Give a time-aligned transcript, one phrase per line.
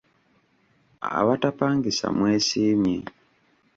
[1.19, 2.95] Abatapangisa mwesiimye.